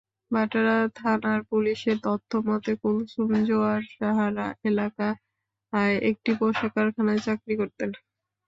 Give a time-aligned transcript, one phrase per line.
[0.31, 7.89] ভাটারা থানার পুলিশের তথ্যমতে, কুলসুম জোয়ারসাহারা এলাকায় একটি পোশাক কারখানায় চাকরি করতেন।